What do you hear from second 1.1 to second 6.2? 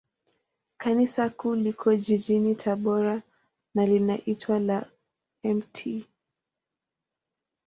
Kuu liko jijini Tabora, na linaitwa la Mt.